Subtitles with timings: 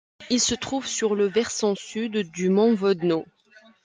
[0.31, 3.23] Il se trouve sur le versant sud du mont Vodno.